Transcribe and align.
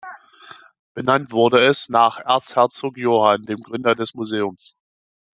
Benannt 0.95 1.31
wurde 1.31 1.63
es 1.63 1.87
nach 1.87 2.17
Erzherzog 2.25 2.97
Johann, 2.97 3.43
dem 3.43 3.59
Gründer 3.61 3.93
des 3.93 4.15
Museums. 4.15 4.75